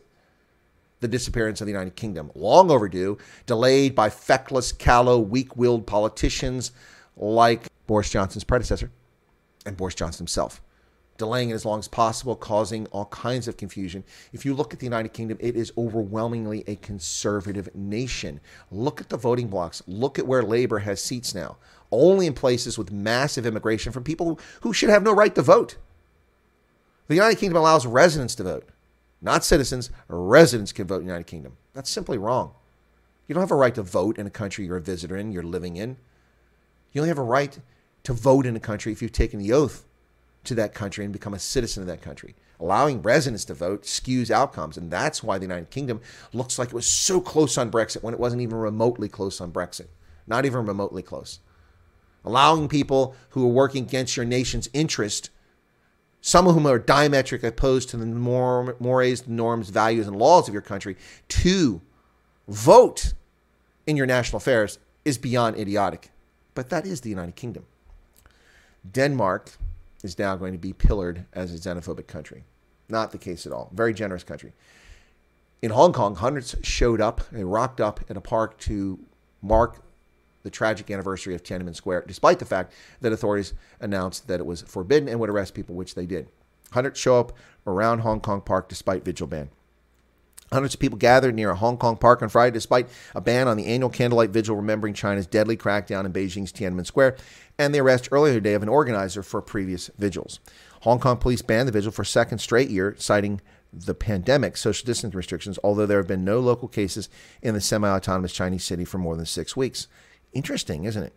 [1.01, 2.31] the disappearance of the United Kingdom.
[2.33, 6.71] Long overdue, delayed by feckless, callow, weak willed politicians
[7.15, 8.91] like Boris Johnson's predecessor
[9.65, 10.61] and Boris Johnson himself.
[11.17, 14.03] Delaying it as long as possible, causing all kinds of confusion.
[14.33, 18.41] If you look at the United Kingdom, it is overwhelmingly a conservative nation.
[18.69, 19.81] Look at the voting blocks.
[19.87, 21.57] Look at where Labour has seats now.
[21.91, 25.77] Only in places with massive immigration from people who should have no right to vote.
[27.07, 28.69] The United Kingdom allows residents to vote
[29.21, 31.57] not citizens, residents can vote in the United Kingdom.
[31.73, 32.51] That's simply wrong.
[33.27, 35.43] You don't have a right to vote in a country you're a visitor in, you're
[35.43, 35.97] living in.
[36.91, 37.57] You only have a right
[38.03, 39.84] to vote in a country if you've taken the oath
[40.45, 42.35] to that country and become a citizen of that country.
[42.59, 46.01] Allowing residents to vote skews outcomes, and that's why the United Kingdom
[46.33, 49.51] looks like it was so close on Brexit when it wasn't even remotely close on
[49.51, 49.87] Brexit.
[50.25, 51.39] Not even remotely close.
[52.23, 55.29] Allowing people who are working against your nation's interest
[56.25, 60.63] some of whom are diametric opposed to the mores, norms, values, and laws of your
[60.63, 61.83] country, to
[62.47, 63.13] vote
[63.85, 66.09] in your national affairs is beyond idiotic.
[66.55, 67.67] But that is the United Kingdom.
[68.91, 69.51] Denmark
[70.05, 72.45] is now going to be pillared as a xenophobic country.
[72.87, 73.71] Not the case at all.
[73.73, 74.53] Very generous country.
[75.61, 78.99] In Hong Kong, hundreds showed up, they rocked up in a park to
[79.41, 79.81] mark
[80.43, 84.61] the tragic anniversary of Tiananmen Square, despite the fact that authorities announced that it was
[84.61, 86.27] forbidden and would arrest people, which they did.
[86.71, 87.31] Hundreds show up
[87.65, 89.49] around Hong Kong Park despite vigil ban.
[90.51, 93.57] Hundreds of people gathered near a Hong Kong park on Friday despite a ban on
[93.57, 97.17] the annual candlelight vigil remembering China's deadly crackdown in Beijing's Tiananmen Square
[97.57, 100.39] and the arrest earlier today of an organizer for previous vigils.
[100.81, 103.41] Hong Kong police banned the vigil for a second straight year, citing
[103.73, 107.09] the pandemic social distancing restrictions, although there have been no local cases
[107.41, 109.87] in the semi autonomous Chinese city for more than six weeks.
[110.31, 111.13] Interesting, isn't it?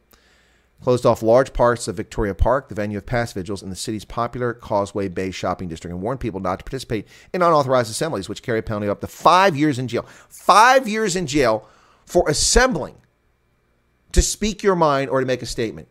[0.82, 4.04] Closed off large parts of Victoria Park, the venue of past vigils in the city's
[4.04, 8.42] popular Causeway Bay shopping district, and warned people not to participate in unauthorized assemblies, which
[8.42, 10.06] carry a penalty up to five years in jail.
[10.28, 11.68] Five years in jail
[12.06, 12.94] for assembling
[14.12, 15.88] to speak your mind or to make a statement.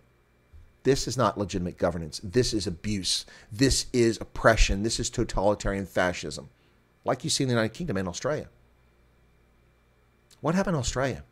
[0.83, 2.21] This is not legitimate governance.
[2.23, 3.25] This is abuse.
[3.51, 4.83] This is oppression.
[4.83, 6.49] This is totalitarian fascism,
[7.03, 8.47] like you see in the United Kingdom and Australia.
[10.39, 11.23] What happened in Australia?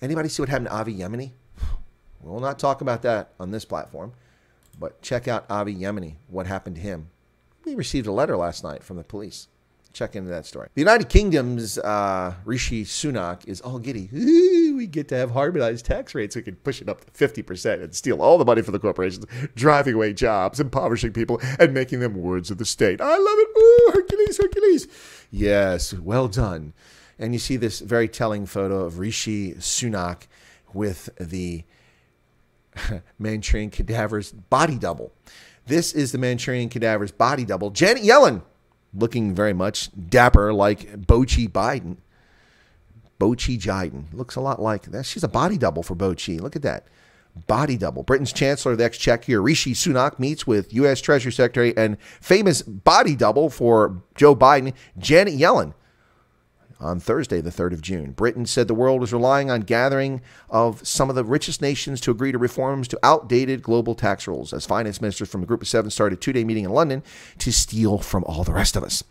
[0.00, 0.92] Anybody see what happened to Avi
[2.28, 2.32] Yemini?
[2.32, 4.12] We'll not talk about that on this platform,
[4.78, 7.08] but check out Avi Yemini, what happened to him.
[7.64, 9.48] We received a letter last night from the police.
[9.92, 10.68] Check into that story.
[10.74, 14.08] The United Kingdom's uh, Rishi Sunak is all giddy.
[14.14, 16.36] Ooh, we get to have harmonized tax rates.
[16.36, 19.24] We can push it up to 50% and steal all the money from the corporations,
[19.56, 23.00] driving away jobs, impoverishing people, and making them wards of the state.
[23.00, 23.48] I love it.
[23.58, 24.88] Ooh, Hercules, Hercules.
[25.30, 26.74] Yes, well done.
[27.18, 30.28] And you see this very telling photo of Rishi Sunak
[30.72, 31.64] with the
[33.18, 35.12] Manchurian cadaver's body double.
[35.66, 37.70] This is the Manchurian cadaver's body double.
[37.70, 38.42] Janet Yellen,
[38.94, 41.98] looking very much dapper like Bochi Biden.
[43.20, 44.04] Bochi Jiden.
[44.12, 45.04] Looks a lot like that.
[45.04, 46.40] She's a body double for Bochi.
[46.40, 46.86] Look at that.
[47.46, 48.02] Body double.
[48.02, 51.00] Britain's Chancellor of the Exchequer, Rishi Sunak, meets with U.S.
[51.00, 55.74] Treasury Secretary and famous body double for Joe Biden, Janet Yellen.
[56.80, 58.12] On Thursday, the 3rd of June.
[58.12, 62.10] Britain said the world was relying on gathering of some of the richest nations to
[62.10, 65.68] agree to reforms to outdated global tax rules as finance ministers from a group of
[65.68, 67.02] seven started a two day meeting in London
[67.38, 69.02] to steal from all the rest of us.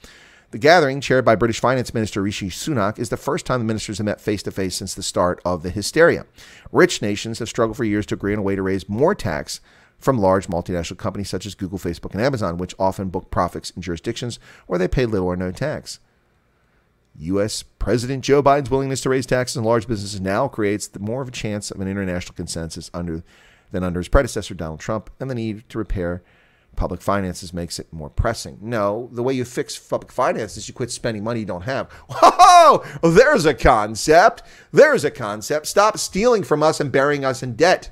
[0.52, 3.98] The gathering, chaired by British Finance Minister Rishi Sunak, is the first time the ministers
[3.98, 6.26] have met face to face since the start of the hysteria.
[6.72, 9.60] Rich nations have struggled for years to agree on a way to raise more tax
[9.98, 13.82] from large multinational companies such as Google, Facebook, and Amazon, which often book profits in
[13.82, 16.00] jurisdictions where they pay little or no tax.
[17.18, 17.64] U.S.
[17.64, 21.32] President Joe Biden's willingness to raise taxes on large businesses now creates more of a
[21.32, 23.24] chance of an international consensus under
[23.72, 26.24] than under his predecessor Donald Trump, and the need to repair
[26.76, 28.58] public finances makes it more pressing.
[28.62, 31.92] No, the way you fix public finances, you quit spending money you don't have.
[32.10, 34.44] Whoa, there's a concept.
[34.72, 35.66] There's a concept.
[35.68, 37.92] Stop stealing from us and burying us in debt.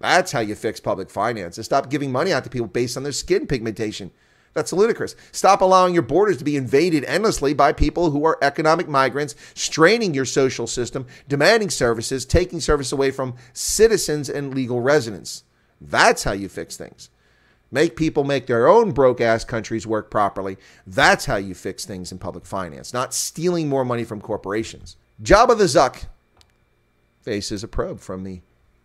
[0.00, 1.64] That's how you fix public finances.
[1.64, 4.10] Stop giving money out to people based on their skin pigmentation.
[4.54, 5.16] That's ludicrous.
[5.32, 10.12] Stop allowing your borders to be invaded endlessly by people who are economic migrants, straining
[10.12, 15.44] your social system, demanding services, taking service away from citizens and legal residents.
[15.80, 17.08] That's how you fix things.
[17.70, 20.58] Make people make their own broke ass countries work properly.
[20.86, 24.96] That's how you fix things in public finance, not stealing more money from corporations.
[25.22, 26.04] Job of the Zuck
[27.22, 28.42] faces a probe from the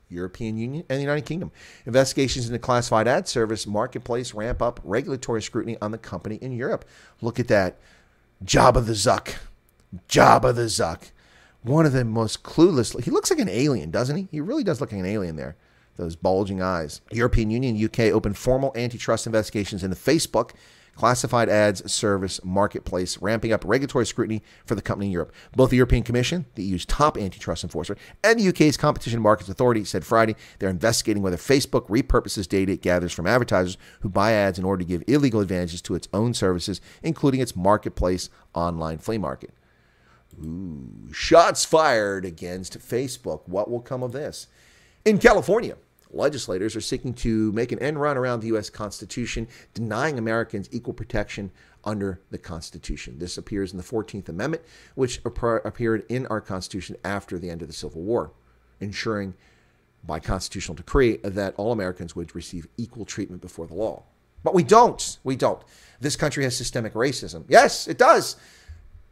[0.10, 1.52] European Union, and the United Kingdom.
[1.86, 6.86] Investigations into classified ad service marketplace ramp up regulatory scrutiny on the company in Europe.
[7.22, 7.78] Look at that.
[8.44, 9.36] Jabba the Zuck.
[10.08, 11.12] Jabba the Zuck.
[11.64, 13.02] One of the most clueless.
[13.04, 14.28] He looks like an alien, doesn't he?
[14.32, 15.56] He really does look like an alien there.
[15.98, 17.02] Those bulging eyes.
[17.12, 20.52] European Union UK opened formal antitrust investigations into Facebook
[20.98, 25.32] classified ads service marketplace, ramping up regulatory scrutiny for the company in Europe.
[25.56, 29.84] Both the European Commission, the EU's top antitrust enforcer, and the UK's Competition Markets Authority
[29.84, 34.58] said Friday they're investigating whether Facebook repurposes data it gathers from advertisers who buy ads
[34.58, 39.18] in order to give illegal advantages to its own services, including its marketplace online flea
[39.18, 39.54] market.
[40.44, 43.42] Ooh, shots fired against Facebook.
[43.46, 44.48] What will come of this?
[45.06, 45.78] In California,
[46.12, 48.70] Legislators are seeking to make an end run around the U.S.
[48.70, 51.52] Constitution, denying Americans equal protection
[51.84, 53.20] under the Constitution.
[53.20, 54.64] This appears in the 14th Amendment,
[54.96, 58.32] which appeared in our Constitution after the end of the Civil War,
[58.80, 59.34] ensuring
[60.06, 64.04] by constitutional decree that all Americans would receive equal treatment before the law.
[64.44, 65.18] But we don't.
[65.24, 65.62] We don't.
[66.00, 67.44] This country has systemic racism.
[67.50, 68.38] Yes, it does.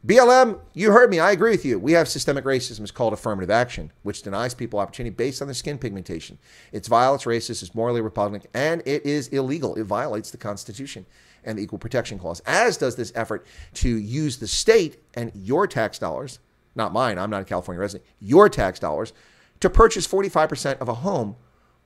[0.06, 1.18] BLM, you heard me.
[1.18, 1.80] I agree with you.
[1.80, 2.82] We have systemic racism.
[2.82, 6.38] It's called affirmative action, which denies people opportunity based on their skin pigmentation.
[6.70, 9.74] It's vile, it's racist, it's morally repugnant, and it is illegal.
[9.74, 11.06] It violates the Constitution
[11.42, 15.66] and the Equal Protection Clause, as does this effort to use the state and your
[15.66, 16.38] tax dollars,
[16.76, 19.12] not mine, I'm not a California resident, your tax dollars,
[19.58, 21.34] to purchase 45% of a home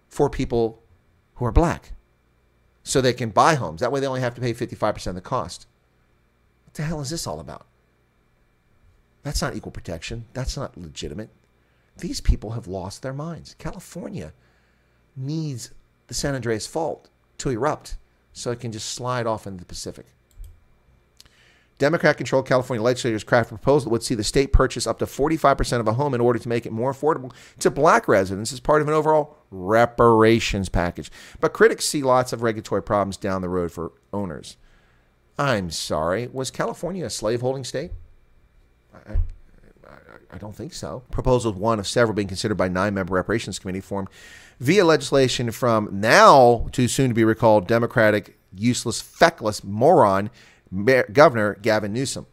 [0.09, 0.83] for people
[1.37, 1.93] who are black
[2.83, 3.81] so they can buy homes.
[3.81, 5.67] That way they only have to pay 55% of the cost.
[6.65, 7.67] What the hell is this all about?
[9.23, 10.25] That's not equal protection.
[10.33, 11.31] That's not legitimate.
[11.99, 13.55] These people have lost their minds.
[13.59, 14.33] California
[15.17, 15.73] needs
[16.07, 17.97] the San Andreas Fault to erupt
[18.33, 20.07] so it can just slide off into the Pacific.
[21.79, 25.07] Democrat controlled California legislators crafted a proposal that would see the state purchase up to
[25.07, 28.61] 45% of a home in order to make it more affordable to black residents as
[28.61, 31.11] part of an overall reparations package.
[31.41, 34.59] But critics see lots of regulatory problems down the road for owners.
[35.39, 37.93] I'm sorry, was California a slaveholding state?
[38.95, 39.17] I, I,
[40.33, 41.03] I don't think so.
[41.11, 44.09] Proposal one of several being considered by nine-member reparations committee formed
[44.59, 50.31] via legislation from now to soon to be recalled Democratic useless feckless moron
[51.13, 52.27] Governor Gavin Newsom.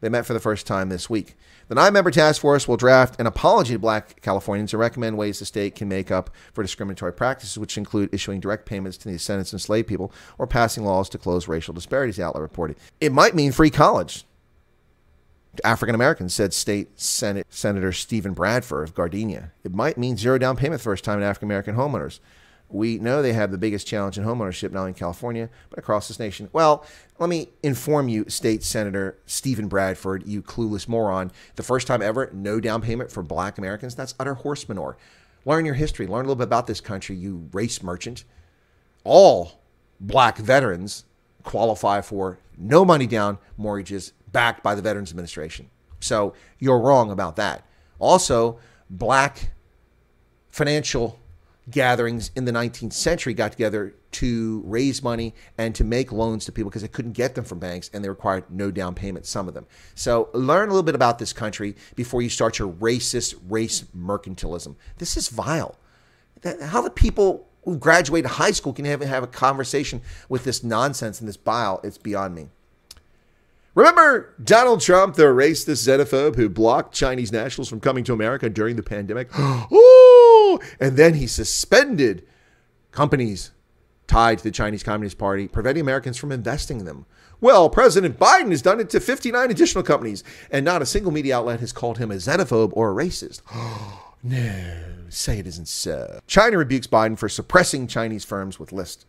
[0.00, 1.36] They met for the first time this week.
[1.68, 5.38] The nine member task force will draft an apology to black Californians and recommend ways
[5.38, 9.12] the state can make up for discriminatory practices, which include issuing direct payments to the
[9.12, 12.76] descendants of enslaved people or passing laws to close racial disparities, the outlet reported.
[13.00, 14.24] It might mean free college.
[15.64, 19.50] African Americans, said State Senate Senator Steven Bradford of Gardena.
[19.64, 22.20] It might mean zero down payment first time to African American homeowners.
[22.68, 26.06] We know they have the biggest challenge in homeownership, not only in California, but across
[26.06, 26.48] this nation.
[26.52, 26.86] Well,
[27.18, 31.32] let me inform you, State Senator Steven Bradford, you clueless moron.
[31.56, 34.96] The first time ever, no down payment for black Americans, that's utter horse manure.
[35.44, 38.22] Learn your history, learn a little bit about this country, you race merchant.
[39.02, 39.60] All
[39.98, 41.04] black veterans
[41.42, 45.70] qualify for no money down mortgages backed by the Veterans Administration.
[46.00, 47.66] So you're wrong about that.
[47.98, 48.58] Also,
[48.88, 49.50] black
[50.48, 51.18] financial
[51.70, 56.52] gatherings in the 19th century got together to raise money and to make loans to
[56.52, 59.46] people because they couldn't get them from banks and they required no down payment, some
[59.46, 59.66] of them.
[59.94, 64.74] So learn a little bit about this country before you start your racist race mercantilism.
[64.98, 65.76] This is vile.
[66.62, 71.20] How the people who graduated high school can have, have a conversation with this nonsense
[71.20, 72.48] and this bile, it's beyond me.
[73.74, 78.76] Remember Donald Trump, the racist xenophobe who blocked Chinese nationals from coming to America during
[78.76, 79.28] the pandemic?
[79.72, 80.58] Ooh!
[80.80, 82.26] And then he suspended
[82.90, 83.52] companies
[84.08, 87.06] tied to the Chinese Communist Party, preventing Americans from investing in them.
[87.40, 91.36] Well, President Biden has done it to 59 additional companies, and not a single media
[91.36, 93.40] outlet has called him a xenophobe or a racist.
[94.24, 96.18] no, say it isn't so.
[96.26, 99.06] China rebukes Biden for suppressing Chinese firms with lists.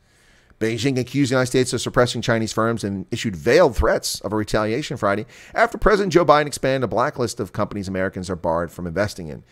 [0.62, 4.36] Beijing accused the United States of suppressing Chinese firms and issued veiled threats of a
[4.36, 8.86] retaliation Friday after President Joe Biden expanded a blacklist of companies Americans are barred from
[8.86, 9.44] investing in.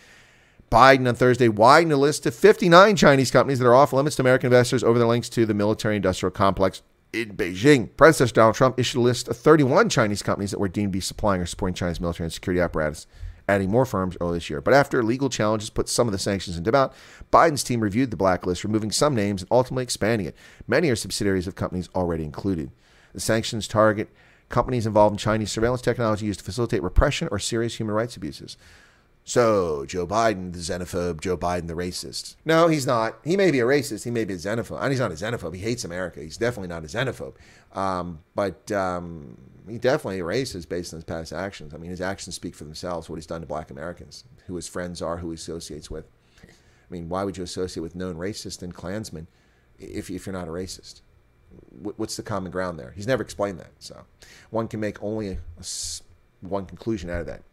[0.72, 4.22] Biden on Thursday widened the list to 59 Chinese companies that are off limits to
[4.22, 7.90] American investors over their links to the military industrial complex in Beijing.
[7.98, 11.02] Predecessor Donald Trump issued a list of 31 Chinese companies that were deemed to be
[11.02, 13.08] supplying or supporting China's military and security apparatus
[13.50, 14.62] adding more firms earlier this year.
[14.62, 16.94] But after legal challenges put some of the sanctions into doubt,
[17.32, 20.36] Biden's team reviewed the blacklist, removing some names and ultimately expanding it.
[20.68, 22.72] Many are subsidiaries of companies already included.
[23.14, 24.10] The sanctions target
[24.50, 28.58] companies involved in Chinese surveillance technology used to facilitate repression or serious human rights abuses.
[29.24, 32.36] So, Joe Biden, the xenophobe, Joe Biden, the racist.
[32.46, 33.20] No, he's not.
[33.24, 34.04] He may be a racist.
[34.04, 34.82] He may be a xenophobe.
[34.82, 35.54] And he's not a xenophobe.
[35.56, 36.20] He hates America.
[36.20, 37.36] He's definitely not a xenophobe.
[37.78, 39.38] Um, but um,
[39.70, 41.74] he definitely racist based on his past actions.
[41.74, 44.68] I mean, his actions speak for themselves, what he's done to black Americans, who his
[44.68, 46.06] friends are, who he associates with.
[46.44, 46.48] I
[46.90, 49.28] mean, why would you associate with known racists and Klansmen
[49.78, 51.02] if, if you're not a racist?
[51.70, 52.94] What's the common ground there?
[52.96, 53.72] He's never explained that.
[53.80, 54.06] So
[54.50, 55.66] one can make only a, a,
[56.42, 57.44] one conclusion out of that.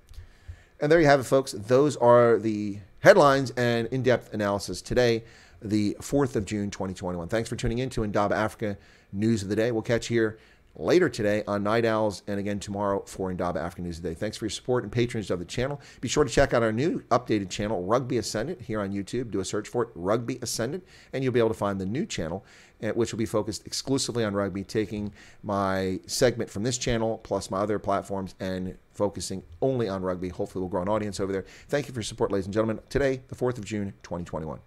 [0.81, 1.53] And there you have it, folks.
[1.53, 5.25] Those are the headlines and in depth analysis today,
[5.63, 7.29] the 4th of June, 2021.
[7.29, 8.77] Thanks for tuning in to Indaba Africa
[9.13, 9.73] News of the Day.
[9.73, 10.39] We'll catch you here
[10.79, 14.15] later today on Night Owls and again tomorrow for Indaba African News Today.
[14.15, 15.81] Thanks for your support and patronage of the channel.
[16.01, 19.31] Be sure to check out our new updated channel, Rugby Ascendant, here on YouTube.
[19.31, 22.05] Do a search for it, Rugby Ascendant, and you'll be able to find the new
[22.05, 22.45] channel,
[22.83, 25.13] eh, which will be focused exclusively on rugby, taking
[25.43, 30.29] my segment from this channel plus my other platforms and focusing only on rugby.
[30.29, 31.45] Hopefully, we'll grow an audience over there.
[31.69, 32.81] Thank you for your support, ladies and gentlemen.
[32.89, 34.61] Today, the 4th of June, 2021.